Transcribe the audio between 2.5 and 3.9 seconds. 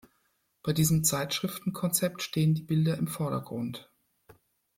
die Bilder im Vordergrund.